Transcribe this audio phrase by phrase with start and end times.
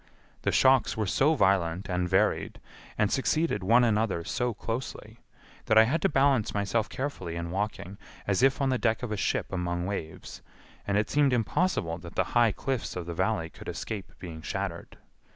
[0.41, 2.59] The shocks were so violent and varied,
[2.97, 5.19] and succeeded one another so closely,
[5.67, 9.11] that I had to balance myself carefully in walking as if on the deck of
[9.11, 10.41] a ship among waves,
[10.87, 14.97] and it seemed impossible that the high cliffs of the Valley could escape being shattered.